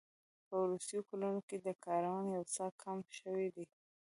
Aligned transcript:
په 0.47 0.55
وروستیو 0.63 1.07
کلونو 1.09 1.39
کې 1.47 1.57
دا 1.65 1.73
کارونه 1.85 2.23
یو 2.35 2.43
څه 2.53 2.63
کم 2.81 2.99
شوي 3.19 3.47
دي 3.55 3.65